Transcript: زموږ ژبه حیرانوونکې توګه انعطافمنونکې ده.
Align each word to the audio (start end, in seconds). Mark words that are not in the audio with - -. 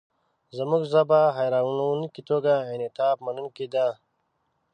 زموږ 0.57 0.81
ژبه 0.91 1.19
حیرانوونکې 1.37 2.21
توګه 2.29 2.53
انعطافمنونکې 2.73 3.65
ده. 3.73 3.87